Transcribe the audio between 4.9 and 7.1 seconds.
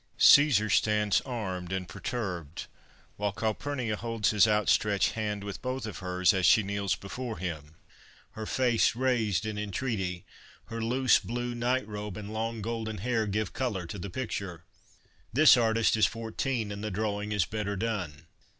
hand with both of hers as she kneels